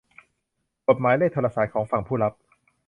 [0.87, 2.33] กดหมายเลขโทรสารของฝั่งผู้รับ